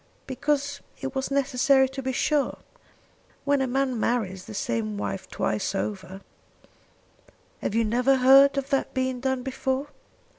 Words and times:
"Because 0.25 0.81
it 0.99 1.13
was 1.13 1.29
necessary 1.29 1.87
to 1.89 2.01
be 2.01 2.11
sure. 2.11 2.57
When 3.45 3.61
a 3.61 3.67
man 3.67 3.99
marries 3.99 4.45
the 4.45 4.55
same 4.55 4.97
wife 4.97 5.29
twice 5.29 5.75
over" 5.75 6.21
"Have 7.61 7.75
you 7.75 7.85
never 7.85 8.15
heard 8.15 8.57
of 8.57 8.71
that 8.71 8.95
being 8.95 9.19
done 9.19 9.43
before? 9.43 9.89